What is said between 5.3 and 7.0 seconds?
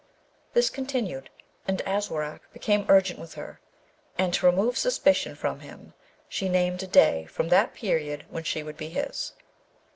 from him she named a